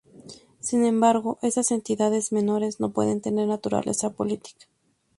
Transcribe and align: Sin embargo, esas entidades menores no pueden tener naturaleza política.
Sin 0.59 0.83
embargo, 0.85 1.37
esas 1.43 1.69
entidades 1.69 2.31
menores 2.31 2.79
no 2.79 2.89
pueden 2.91 3.21
tener 3.21 3.47
naturaleza 3.47 4.09
política. 4.09 4.65